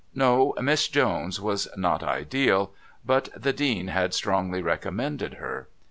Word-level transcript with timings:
No, 0.15 0.55
Miss 0.59 0.87
Jones 0.87 1.39
was 1.39 1.67
not 1.77 2.01
ideal, 2.01 2.73
but 3.05 3.29
the 3.37 3.53
Dean 3.53 3.89
had 3.89 4.15
strongly 4.15 4.63
recommended 4.63 5.35
her. 5.35 5.67